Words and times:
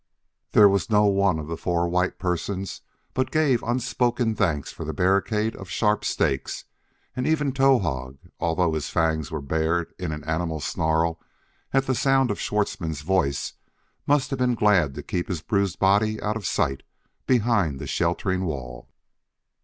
There 0.53 0.67
was 0.67 0.89
no 0.89 1.05
one 1.05 1.37
of 1.37 1.45
the 1.45 1.55
four 1.55 1.87
white 1.87 2.17
persons 2.17 2.81
but 3.13 3.29
gave 3.29 3.61
unspoken 3.61 4.33
thanks 4.33 4.71
for 4.71 4.83
the 4.83 4.95
barricade 4.95 5.55
of 5.55 5.69
sharp 5.69 6.03
stakes, 6.03 6.65
and 7.15 7.27
even 7.27 7.51
Towahg, 7.51 8.17
although 8.39 8.73
his 8.73 8.89
fangs 8.89 9.29
were 9.29 9.43
bared 9.43 9.93
in 9.99 10.11
an 10.11 10.23
animal 10.23 10.59
snarl 10.59 11.21
at 11.71 11.85
the 11.85 11.93
sound 11.93 12.31
of 12.31 12.39
Schwartzmann's 12.39 13.01
voice, 13.01 13.53
must 14.07 14.31
have 14.31 14.39
been 14.39 14.55
glad 14.55 14.95
to 14.95 15.03
keep 15.03 15.27
his 15.27 15.43
bruised 15.43 15.77
body 15.77 16.19
out 16.19 16.35
of 16.35 16.47
sight 16.47 16.81
behind 17.27 17.77
the 17.77 17.85
sheltering 17.85 18.45
wall. 18.45 18.89